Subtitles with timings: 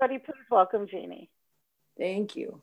[0.00, 0.24] everybody.
[0.24, 1.28] Please welcome Jeannie.
[1.98, 2.60] Thank you.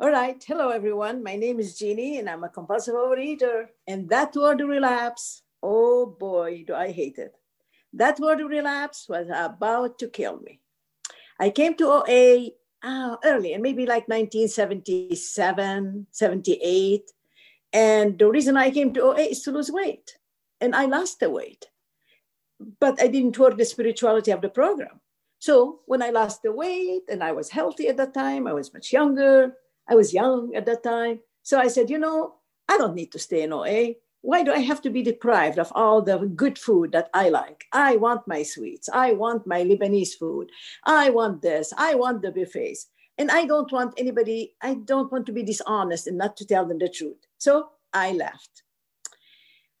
[0.00, 0.42] All right.
[0.42, 1.22] Hello, everyone.
[1.22, 3.66] My name is Jeannie, and I'm a compulsive overeater.
[3.86, 7.34] And that word relapse, oh boy, do I hate it.
[7.92, 10.60] That word relapse was about to kill me.
[11.38, 12.48] I came to OA
[12.82, 17.02] uh, early, and maybe like 1977, 78.
[17.72, 20.16] And the reason I came to OA is to lose weight.
[20.60, 21.66] And I lost the weight.
[22.80, 25.00] But I didn't work the spirituality of the program.
[25.38, 28.72] So when I lost the weight and I was healthy at that time, I was
[28.72, 29.54] much younger,
[29.88, 31.20] I was young at that time.
[31.42, 32.36] So I said, you know,
[32.68, 33.94] I don't need to stay in OA.
[34.22, 37.66] Why do I have to be deprived of all the good food that I like?
[37.72, 38.88] I want my sweets.
[38.88, 40.48] I want my Lebanese food.
[40.84, 41.74] I want this.
[41.76, 42.86] I want the buffets.
[43.18, 46.64] And I don't want anybody, I don't want to be dishonest and not to tell
[46.66, 47.18] them the truth.
[47.36, 48.62] So I left.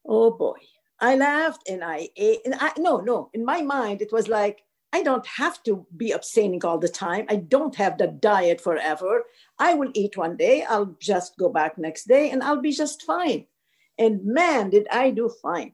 [0.06, 0.58] Oh boy.
[1.00, 2.40] I left and I ate.
[2.44, 3.30] And I, no, no.
[3.32, 4.60] In my mind, it was like,
[4.94, 7.26] I don't have to be abstaining all the time.
[7.28, 9.24] I don't have the diet forever.
[9.58, 13.02] I will eat one day, I'll just go back next day, and I'll be just
[13.02, 13.46] fine.
[13.98, 15.72] And man, did I do fine.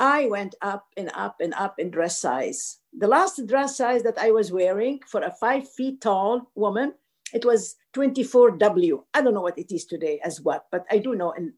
[0.00, 2.78] I went up and up and up in dress size.
[2.92, 6.94] The last dress size that I was wearing for a five feet tall woman,
[7.32, 9.04] it was 24W.
[9.14, 11.54] I don't know what it is today as what, but I do know in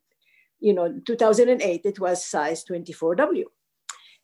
[0.60, 3.44] you know 2008 it was size 24W.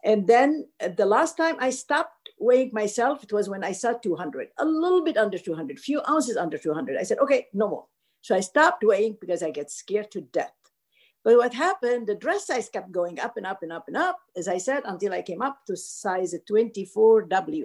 [0.05, 4.49] And then the last time I stopped weighing myself, it was when I saw 200,
[4.59, 6.97] a little bit under 200, few ounces under 200.
[6.97, 7.87] I said, okay, no more.
[8.21, 10.53] So I stopped weighing because I get scared to death.
[11.25, 14.19] But what happened, the dress size kept going up and up and up and up,
[14.37, 17.65] as I said, until I came up to size 24W.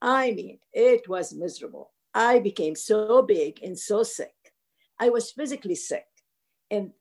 [0.00, 1.90] I mean, it was miserable.
[2.14, 4.34] I became so big and so sick.
[5.00, 6.06] I was physically sick.
[6.70, 6.92] And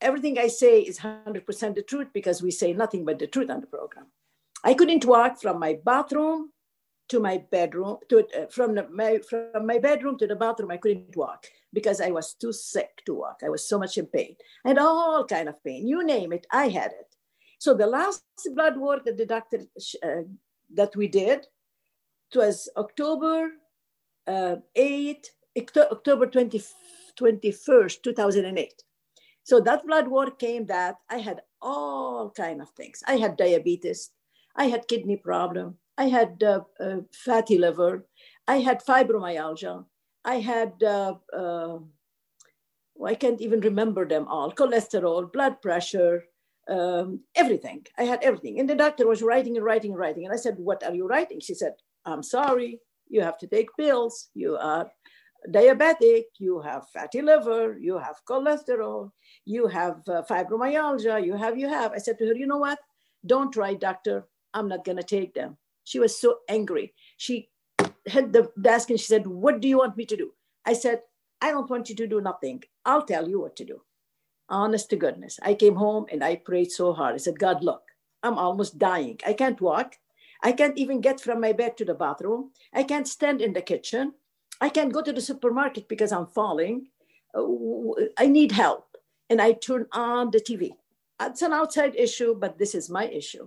[0.00, 3.60] everything I say is 100% the truth because we say nothing but the truth on
[3.60, 4.06] the program.
[4.64, 6.50] I couldn't walk from my bathroom
[7.08, 10.70] to my bedroom, to, uh, from, the, my, from my bedroom to the bathroom.
[10.70, 13.40] I couldn't walk because I was too sick to walk.
[13.44, 14.36] I was so much in pain.
[14.64, 15.86] Had all kind of pain.
[15.86, 17.16] You name it, I had it.
[17.58, 18.22] So the last
[18.54, 19.60] blood work that the doctor
[20.02, 20.22] uh,
[20.74, 21.46] that we did,
[22.32, 23.50] it was October
[24.26, 25.30] uh, 8,
[25.76, 26.62] October 20,
[27.18, 28.82] 21st, 2008.
[29.42, 33.02] So that blood work came that I had all kind of things.
[33.06, 34.10] I had diabetes,
[34.60, 35.78] I had kidney problem.
[35.96, 38.06] I had uh, uh, fatty liver.
[38.46, 39.86] I had fibromyalgia.
[40.22, 41.78] I had, uh, uh,
[43.12, 46.24] I can't even remember them all, cholesterol, blood pressure,
[46.68, 47.86] um, everything.
[47.96, 48.60] I had everything.
[48.60, 50.26] And the doctor was writing and writing and writing.
[50.26, 51.40] And I said, what are you writing?
[51.40, 51.72] She said,
[52.04, 54.28] I'm sorry, you have to take pills.
[54.34, 54.90] You are
[55.48, 59.10] diabetic, you have fatty liver, you have cholesterol,
[59.46, 61.92] you have uh, fibromyalgia, you have, you have.
[61.92, 62.78] I said to her, you know what?
[63.24, 64.26] Don't write, doctor.
[64.54, 65.56] I'm not going to take them.
[65.84, 66.94] She was so angry.
[67.16, 67.48] She
[68.04, 70.32] hit the desk and she said, What do you want me to do?
[70.64, 71.02] I said,
[71.40, 72.62] I don't want you to do nothing.
[72.84, 73.82] I'll tell you what to do.
[74.48, 75.38] Honest to goodness.
[75.42, 77.14] I came home and I prayed so hard.
[77.14, 77.82] I said, God, look,
[78.22, 79.18] I'm almost dying.
[79.26, 79.96] I can't walk.
[80.42, 82.50] I can't even get from my bed to the bathroom.
[82.74, 84.14] I can't stand in the kitchen.
[84.60, 86.88] I can't go to the supermarket because I'm falling.
[87.34, 87.44] Uh,
[88.18, 88.96] I need help.
[89.28, 90.70] And I turn on the TV.
[91.20, 93.46] It's an outside issue, but this is my issue.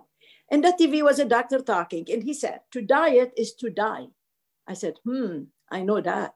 [0.51, 4.07] And the TV was a doctor talking, and he said, To diet is to die.
[4.67, 6.35] I said, Hmm, I know that.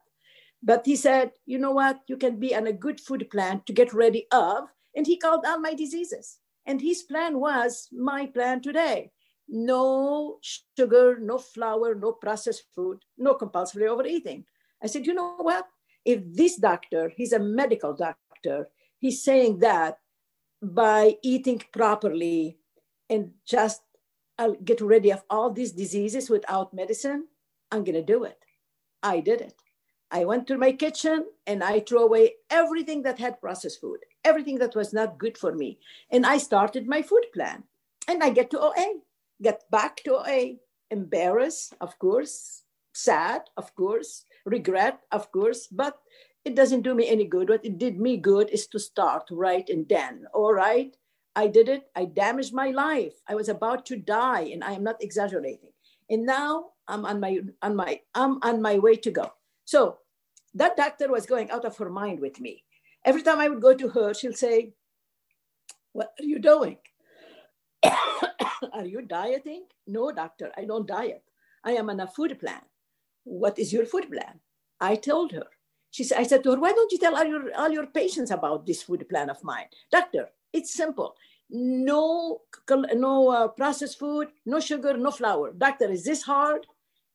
[0.62, 2.00] But he said, You know what?
[2.08, 4.68] You can be on a good food plan to get ready of.
[4.96, 6.38] And he called out my diseases.
[6.66, 9.12] And his plan was my plan today
[9.48, 14.44] no sugar, no flour, no processed food, no compulsory overeating.
[14.82, 15.66] I said, You know what?
[16.04, 18.68] If this doctor, he's a medical doctor,
[18.98, 19.98] he's saying that
[20.62, 22.58] by eating properly
[23.08, 23.82] and just
[24.38, 27.26] I'll get rid of all these diseases without medicine,
[27.70, 28.38] I'm going to do it.
[29.02, 29.54] I did it.
[30.10, 34.58] I went to my kitchen and I threw away everything that had processed food, everything
[34.58, 35.78] that was not good for me.
[36.10, 37.64] And I started my food plan.
[38.06, 39.00] And I get to OA,
[39.42, 40.54] get back to OA,
[40.90, 42.62] embarrassed, of course,
[42.94, 45.98] sad, of course, regret, of course, but
[46.44, 47.50] it doesn't do me any good.
[47.50, 50.26] What it did me good is to start right and then.
[50.32, 50.96] All right,
[51.38, 51.88] I did it.
[51.94, 53.14] I damaged my life.
[53.28, 55.70] I was about to die, and I am not exaggerating.
[56.10, 59.30] And now I'm on my on my I'm on my way to go.
[59.64, 59.98] So
[60.54, 62.64] that doctor was going out of her mind with me.
[63.04, 64.74] Every time I would go to her, she'll say,
[65.92, 66.78] "What are you doing?
[68.72, 71.22] are you dieting?" No, doctor, I don't diet.
[71.62, 72.62] I am on a food plan.
[73.22, 74.40] What is your food plan?
[74.80, 75.46] I told her.
[75.90, 78.30] She said, I said to her, why don't you tell all your, all your patients
[78.30, 79.68] about this food plan of mine?
[79.90, 81.14] Doctor, it's simple.
[81.50, 85.52] No, no uh, processed food, no sugar, no flour.
[85.52, 86.66] Doctor, is this hard?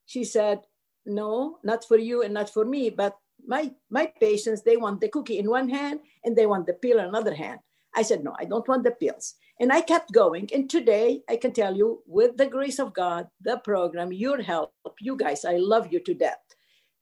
[0.06, 0.62] She said,
[1.06, 5.10] no, not for you and not for me, but my my patients they want the
[5.10, 7.60] cookie in one hand and they want the pill in another hand.
[7.96, 9.36] I said, no, I don't want the pills.
[9.60, 10.50] And I kept going.
[10.54, 14.74] And today I can tell you, with the grace of God, the program, your help,
[15.00, 16.42] you guys, I love you to death.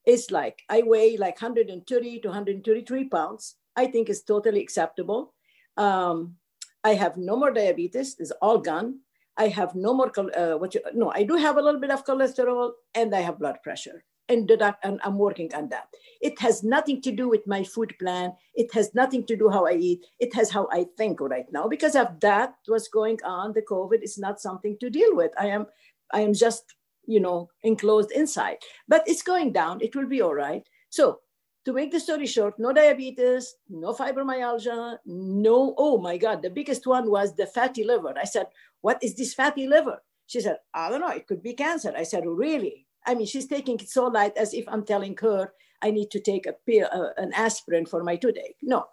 [0.04, 3.56] It's like I weigh like 130 to 133 pounds.
[3.74, 5.32] I think it's totally acceptable.
[5.76, 6.36] Um,
[6.84, 9.00] I have no more diabetes, it's all gone.
[9.36, 12.04] I have no more, uh, what you, no, I do have a little bit of
[12.04, 14.50] cholesterol and I have blood pressure and,
[14.82, 15.88] and I'm working on that.
[16.20, 18.32] It has nothing to do with my food plan.
[18.54, 20.04] It has nothing to do how I eat.
[20.18, 23.52] It has how I think right now because of that what's going on.
[23.52, 25.32] The COVID is not something to deal with.
[25.38, 25.66] I am,
[26.12, 26.74] I am just,
[27.06, 28.58] you know, enclosed inside,
[28.88, 29.80] but it's going down.
[29.80, 30.62] It will be all right.
[30.90, 31.20] So
[31.64, 36.86] to make the story short, no diabetes, no fibromyalgia, no, oh my God, the biggest
[36.86, 38.14] one was the fatty liver.
[38.16, 38.46] I said,
[38.80, 40.02] what is this fatty liver?
[40.26, 41.92] She said, I don't know, it could be cancer.
[41.96, 42.86] I said, really?
[43.06, 46.20] I mean, she's taking it so light as if I'm telling her I need to
[46.20, 48.56] take a pill, uh, an aspirin for my toothache.
[48.62, 48.86] No.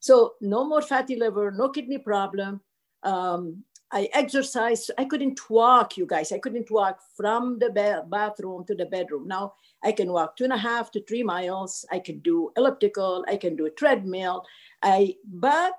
[0.00, 2.60] So no more fatty liver, no kidney problem.
[3.02, 4.90] Um, I exercise.
[4.98, 6.32] I couldn't walk, you guys.
[6.32, 9.28] I couldn't walk from the ba- bathroom to the bedroom.
[9.28, 9.54] Now
[9.86, 11.84] I can walk two and a half to three miles.
[11.92, 13.24] I can do elliptical.
[13.28, 14.44] I can do a treadmill.
[14.82, 15.74] I but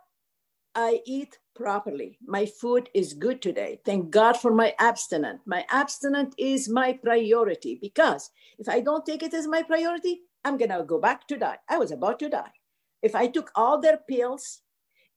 [0.73, 2.17] I eat properly.
[2.25, 3.81] My food is good today.
[3.83, 5.41] Thank God for my abstinent.
[5.45, 10.57] My abstinent is my priority because if I don't take it as my priority, I'm
[10.57, 11.57] going to go back to die.
[11.67, 12.53] I was about to die.
[13.01, 14.61] If I took all their pills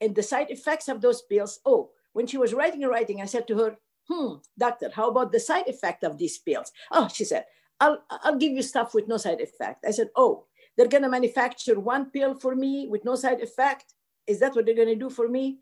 [0.01, 3.27] and the side effects of those pills, oh, when she was writing and writing, I
[3.27, 3.77] said to her,
[4.09, 6.73] hmm, doctor, how about the side effect of these pills?
[6.91, 7.45] Oh, she said,
[7.81, 9.85] I'll, I'll give you stuff with no side effect.
[9.87, 10.45] I said, oh,
[10.77, 13.95] they're going to manufacture one pill for me with no side effect.
[14.27, 15.59] Is that what they're going to do for me?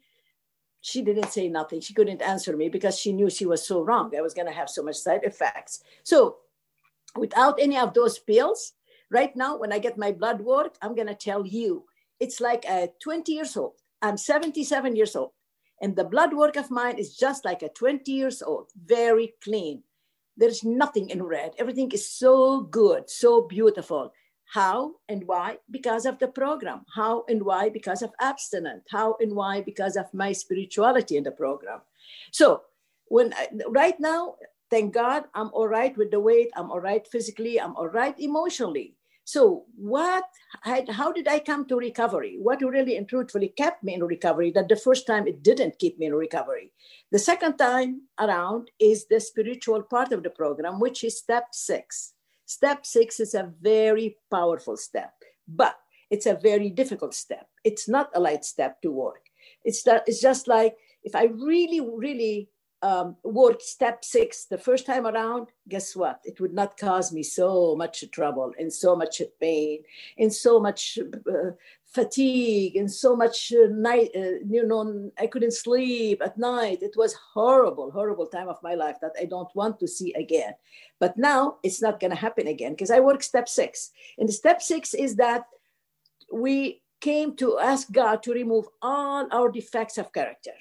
[0.81, 1.81] she didn't say nothing.
[1.81, 4.13] She couldn't answer me because she knew she was so wrong.
[4.17, 5.83] I was going to have so much side effects.
[6.05, 6.37] So,
[7.17, 8.75] without any of those pills,
[9.11, 11.85] right now, when I get my blood work, I'm going to tell you
[12.21, 13.75] it's like a 20 years old.
[14.03, 15.33] I'm 77 years old.
[15.81, 19.83] And the blood work of mine is just like a 20 years old, very clean.
[20.39, 21.53] There's nothing in red.
[21.59, 24.13] Everything is so good, so beautiful.
[24.47, 25.59] How and why?
[25.71, 26.87] Because of the program.
[26.95, 27.69] How and why?
[27.69, 28.85] Because of abstinent.
[28.89, 29.61] How and why?
[29.61, 31.81] Because of my spirituality in the program.
[32.31, 32.63] So
[33.09, 34.37] when I, right now,
[34.71, 36.51] thank God, I'm all right with the weight.
[36.57, 37.61] I'm all right physically.
[37.61, 38.95] I'm all right emotionally.
[39.29, 40.25] So what?
[40.63, 42.39] How did I come to recovery?
[42.41, 44.53] What really and truthfully kept me in recovery?
[44.53, 46.73] That the first time it didn't keep me in recovery.
[47.13, 52.15] The second time around is the spiritual part of the program, which is step six
[52.47, 55.13] Step six is a very powerful step,
[55.47, 55.77] but
[56.09, 57.47] it's a very difficult step.
[57.65, 59.29] It's not a light step to work.
[59.63, 60.75] It's that it's just like
[61.05, 62.49] if I really, really
[62.83, 63.17] um,
[63.59, 66.21] step six the first time around, guess what?
[66.25, 69.83] It would not cause me so much trouble and so much pain
[70.17, 70.99] and so much
[71.29, 71.51] uh,
[71.87, 74.11] fatigue and so much uh, night.
[74.15, 76.83] Uh, you know, I couldn't sleep at night.
[76.83, 80.55] It was horrible, horrible time of my life that I don't want to see again.
[81.01, 83.91] But now it's not going to happen again because I work step six.
[84.19, 85.47] And step six is that
[86.33, 90.53] we came to ask God to remove all our defects of character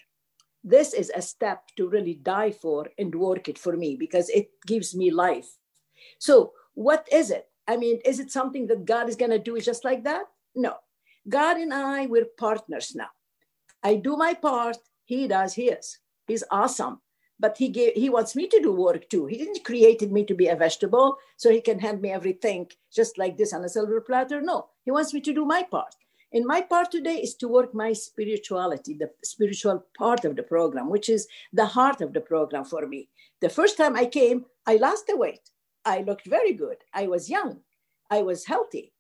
[0.69, 4.49] this is a step to really die for and work it for me because it
[4.65, 5.47] gives me life.
[6.19, 7.47] So, what is it?
[7.67, 10.25] I mean, is it something that God is going to do just like that?
[10.55, 10.75] No.
[11.27, 13.09] God and I, we're partners now.
[13.83, 15.99] I do my part, He does His.
[16.27, 17.01] He's awesome.
[17.39, 19.27] But he gave, he wants me to do work too.
[19.27, 23.17] He didn't created me to be a vegetable so he can hand me everything just
[23.19, 24.41] like this on a silver platter.
[24.41, 25.93] No, he wants me to do my part.
[26.33, 30.89] And my part today is to work my spirituality, the spiritual part of the program,
[30.89, 33.09] which is the heart of the program for me.
[33.39, 35.51] The first time I came, I lost the weight.
[35.85, 36.77] I looked very good.
[36.93, 37.61] I was young.
[38.09, 38.93] I was healthy.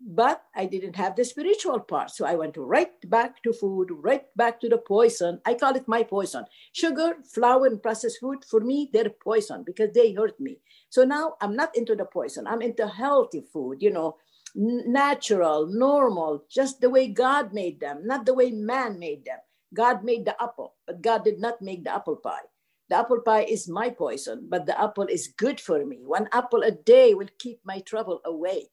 [0.00, 2.10] But I didn't have the spiritual part.
[2.10, 5.40] So I went right back to food, right back to the poison.
[5.46, 6.44] I call it my poison.
[6.72, 10.58] Sugar, flour, and processed food, for me, they're poison because they hurt me.
[10.90, 12.48] So now I'm not into the poison.
[12.48, 14.16] I'm into healthy food, you know,
[14.54, 19.38] natural, normal, just the way God made them, not the way man made them.
[19.72, 22.46] God made the apple, but God did not make the apple pie.
[22.88, 26.00] The apple pie is my poison, but the apple is good for me.
[26.04, 28.70] One apple a day will keep my trouble away,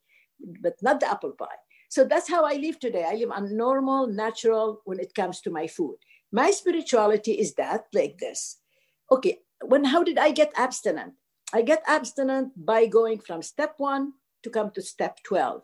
[0.61, 1.61] but not the apple pie.
[1.89, 3.05] So that's how I live today.
[3.07, 5.97] I live on normal, natural when it comes to my food.
[6.31, 8.57] My spirituality is that like this.
[9.11, 11.13] Okay, when how did I get abstinent?
[11.53, 15.63] I get abstinent by going from step one to come to step 12.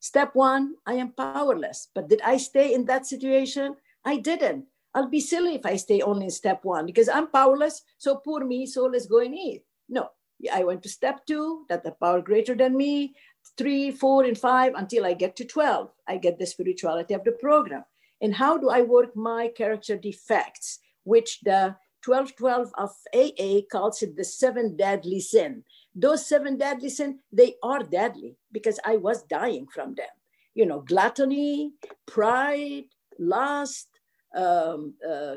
[0.00, 1.88] Step one, I am powerless.
[1.94, 3.76] But did I stay in that situation?
[4.04, 4.66] I didn't.
[4.94, 7.82] I'll be silly if I stay only in step one because I'm powerless.
[7.98, 9.64] So poor me, so let's go and eat.
[9.88, 10.10] No,
[10.52, 13.14] I went to step two, that the power greater than me,
[13.56, 15.90] three, four, and five until I get to 12.
[16.06, 17.84] I get the spirituality of the program.
[18.20, 24.16] And how do I work my character defects, which the 1212 of AA calls it
[24.16, 25.64] the seven deadly sin.
[26.00, 30.14] Those seven deadly sins, they are deadly because I was dying from them.
[30.54, 31.72] You know, gluttony,
[32.06, 32.84] pride,
[33.18, 33.88] lust,
[34.36, 35.36] um, uh,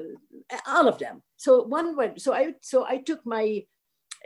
[0.67, 1.23] all of them.
[1.37, 2.21] So one word.
[2.21, 3.63] So I so I took my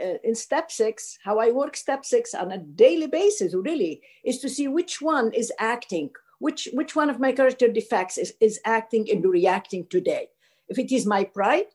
[0.03, 4.39] uh, in step six, how I work step six on a daily basis, really, is
[4.39, 8.59] to see which one is acting, which, which one of my character defects is, is
[8.65, 10.27] acting and reacting today.
[10.67, 11.67] If it is my pride,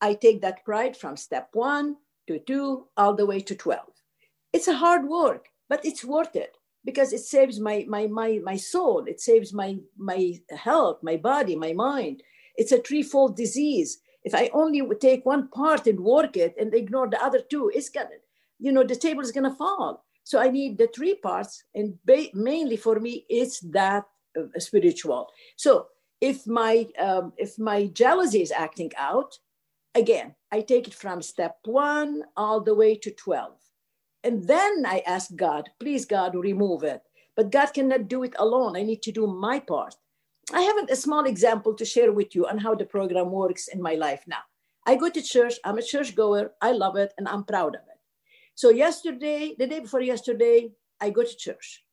[0.00, 3.91] I take that pride from step one to two, all the way to 12.
[4.52, 8.56] It's a hard work, but it's worth it because it saves my, my, my, my
[8.56, 9.04] soul.
[9.06, 12.22] It saves my, my health, my body, my mind.
[12.56, 16.74] It's a threefold disease if I only would take one part and work it and
[16.74, 18.08] ignore the other two, it's gonna,
[18.58, 20.04] you know, the table is gonna fall.
[20.24, 24.04] So I need the three parts, and ba- mainly for me, it's that
[24.38, 25.28] uh, spiritual.
[25.56, 25.88] So
[26.20, 29.38] if my um, if my jealousy is acting out,
[29.96, 33.58] again, I take it from step one all the way to twelve,
[34.24, 37.02] and then I ask God, please God, remove it.
[37.36, 38.76] But God cannot do it alone.
[38.76, 39.94] I need to do my part.
[40.52, 43.80] I have a small example to share with you on how the program works in
[43.80, 44.42] my life now.
[44.86, 47.82] I go to church, I'm a church goer, I love it, and I'm proud of
[47.82, 48.00] it.
[48.54, 51.84] So, yesterday, the day before yesterday, I go to church.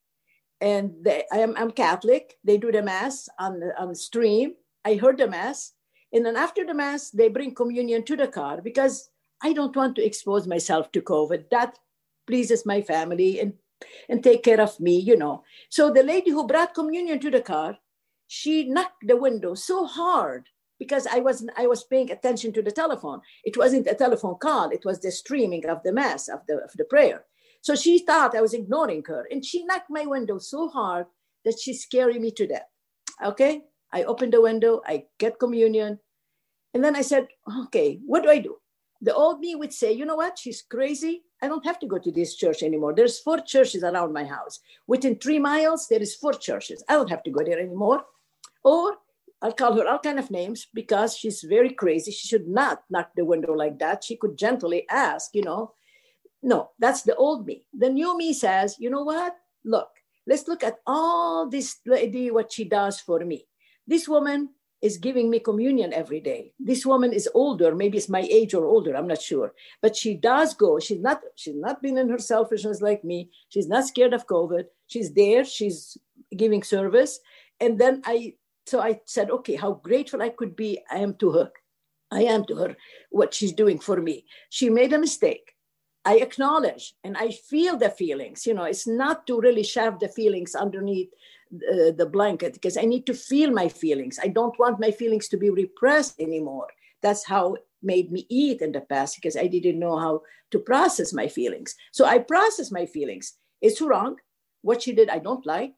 [0.60, 2.36] And they, I am, I'm Catholic.
[2.44, 4.54] They do the Mass on the, on the stream.
[4.84, 5.72] I heard the Mass.
[6.12, 9.08] And then after the Mass, they bring communion to the car because
[9.42, 11.48] I don't want to expose myself to COVID.
[11.50, 11.78] That
[12.30, 13.54] pleases my family and,
[14.08, 15.42] and take care of me, you know.
[15.68, 17.78] So the lady who brought communion to the car,
[18.26, 20.46] she knocked the window so hard
[20.78, 23.20] because I wasn't I was paying attention to the telephone.
[23.44, 26.72] It wasn't a telephone call, it was the streaming of the mass of the of
[26.76, 27.24] the prayer.
[27.62, 31.06] So she thought I was ignoring her and she knocked my window so hard
[31.44, 32.68] that she scared me to death.
[33.22, 33.62] Okay?
[33.92, 35.98] I opened the window, I get communion,
[36.72, 37.26] and then I said,
[37.64, 38.56] okay, what do I do?
[39.02, 40.38] The old me would say, you know what?
[40.38, 41.22] She's crazy.
[41.42, 42.94] I don't have to go to this church anymore.
[42.94, 44.60] There's four churches around my house.
[44.86, 46.84] Within three miles, there is four churches.
[46.88, 48.04] I don't have to go there anymore.
[48.62, 48.98] Or
[49.40, 52.12] I'll call her all kind of names because she's very crazy.
[52.12, 54.04] She should not knock the window like that.
[54.04, 55.72] She could gently ask, you know.
[56.42, 57.66] No, that's the old me.
[57.72, 59.34] The new me says, you know what?
[59.64, 59.88] Look,
[60.26, 63.46] let's look at all this lady, what she does for me.
[63.86, 64.50] This woman
[64.82, 66.52] is giving me communion every day.
[66.58, 69.52] This woman is older, maybe it's my age or older, I'm not sure.
[69.82, 70.78] But she does go.
[70.78, 73.30] She's not, she's not been in her selfishness like me.
[73.50, 74.64] She's not scared of COVID.
[74.86, 75.98] She's there, she's
[76.36, 77.20] giving service.
[77.60, 78.34] And then I
[78.66, 80.78] so I said, okay, how grateful I could be.
[80.90, 81.50] I am to her.
[82.12, 82.76] I am to her
[83.10, 84.24] what she's doing for me.
[84.48, 85.56] She made a mistake.
[86.04, 88.46] I acknowledge and I feel the feelings.
[88.46, 91.10] You know, it's not to really shove the feelings underneath
[91.52, 94.18] uh, the blanket because I need to feel my feelings.
[94.22, 96.68] I don't want my feelings to be repressed anymore.
[97.02, 101.12] That's how made me eat in the past because I didn't know how to process
[101.12, 101.74] my feelings.
[101.92, 103.34] So I process my feelings.
[103.60, 104.16] It's wrong.
[104.62, 105.74] What she did, I don't like.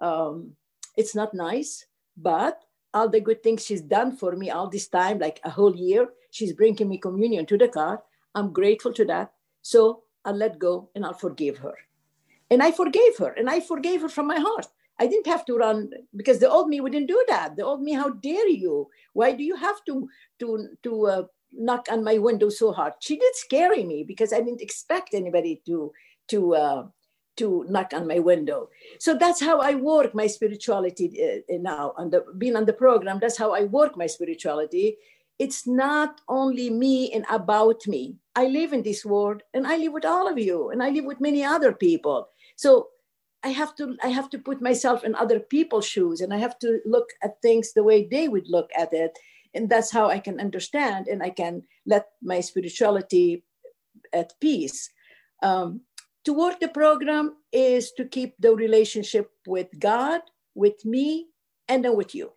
[0.00, 0.52] Um,
[0.96, 1.86] it's not nice.
[2.16, 2.62] But
[2.94, 6.08] all the good things she's done for me all this time, like a whole year,
[6.30, 8.02] she's bringing me communion to the car.
[8.34, 9.32] I'm grateful to that.
[9.62, 11.74] So I'll let go and I'll forgive her.
[12.50, 14.66] And I forgave her and I forgave her from my heart.
[14.98, 17.56] I didn't have to run because the old me wouldn't do that.
[17.56, 18.88] The old me, how dare you?
[19.12, 20.08] Why do you have to
[20.40, 22.94] to to uh, knock on my window so hard?
[23.00, 25.92] She did scare me because I didn't expect anybody to
[26.28, 26.86] to uh,
[27.36, 28.68] to knock on my window.
[28.98, 31.94] So that's how I work my spirituality uh, uh, now.
[31.96, 34.96] On the being on the program, that's how I work my spirituality.
[35.38, 38.16] It's not only me and about me.
[38.34, 41.04] I live in this world, and I live with all of you, and I live
[41.04, 42.28] with many other people.
[42.56, 42.88] So
[43.44, 46.58] I have to I have to put myself in other people's shoes, and I have
[46.60, 49.16] to look at things the way they would look at it,
[49.54, 53.44] and that's how I can understand and I can let my spirituality
[54.12, 54.90] at peace.
[55.42, 55.82] Um,
[56.24, 60.20] to work the program is to keep the relationship with God,
[60.54, 61.28] with me,
[61.68, 62.32] and then with you.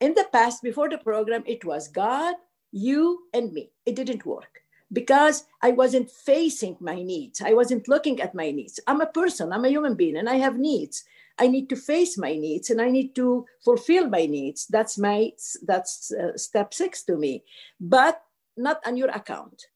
[0.00, 2.34] In the past, before the program, it was God,
[2.72, 3.70] you, and me.
[3.86, 7.40] It didn't work because I wasn't facing my needs.
[7.40, 8.78] I wasn't looking at my needs.
[8.86, 11.04] I'm a person, I'm a human being, and I have needs.
[11.38, 14.66] I need to face my needs and I need to fulfill my needs.
[14.66, 15.32] That's my
[15.66, 17.42] that's uh, step 6 to me.
[17.80, 18.22] But
[18.56, 19.66] not on your account.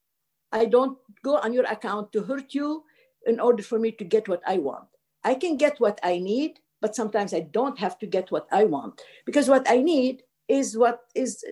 [0.52, 2.85] I don't go on your account to hurt you
[3.26, 4.87] in order for me to get what I want.
[5.25, 8.64] I can get what I need, but sometimes I don't have to get what I
[8.64, 11.44] want because what I need is what is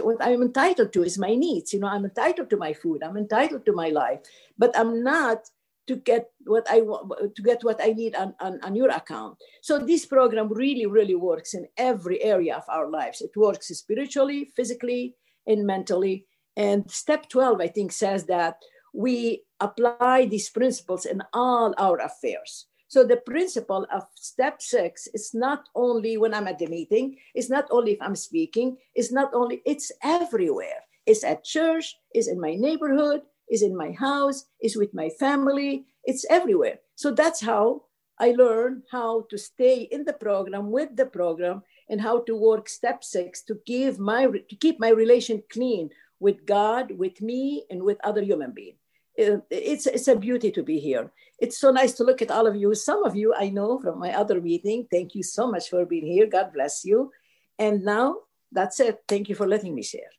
[0.00, 1.72] what I'm entitled to is my needs.
[1.72, 3.02] You know, I'm entitled to my food.
[3.02, 4.20] I'm entitled to my life,
[4.56, 5.50] but I'm not
[5.86, 9.38] to get what I want to get what I need on, on, on your account.
[9.62, 13.20] So this program really, really works in every area of our lives.
[13.20, 15.14] It works spiritually, physically,
[15.46, 16.26] and mentally.
[16.56, 18.56] And step 12, I think, says that
[18.94, 22.66] we apply these principles in all our affairs.
[22.88, 27.50] So the principle of step six is not only when I'm at the meeting, it's
[27.50, 30.84] not only if I'm speaking, it's not only, it's everywhere.
[31.04, 35.86] It's at church, it's in my neighborhood, it's in my house, it's with my family,
[36.04, 36.78] it's everywhere.
[36.94, 37.82] So that's how
[38.18, 42.68] I learn how to stay in the program with the program and how to work
[42.68, 47.82] step six to give my to keep my relation clean with God, with me, and
[47.82, 48.78] with other human beings.
[49.18, 51.12] Uh, it's, it's a beauty to be here.
[51.38, 52.74] It's so nice to look at all of you.
[52.74, 54.86] Some of you I know from my other meeting.
[54.90, 56.26] Thank you so much for being here.
[56.26, 57.12] God bless you.
[57.58, 58.16] And now
[58.52, 59.02] that's it.
[59.08, 60.15] Thank you for letting me share.